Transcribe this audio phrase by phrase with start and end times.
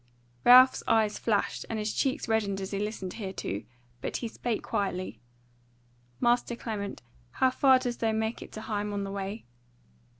[0.43, 3.61] Ralph's eyes flashed, and his cheeks reddened as he listened hereto;
[4.01, 5.19] but he spake quietly:
[6.19, 9.45] "Master Clement, how far dost thou make it to Higham on the Way?"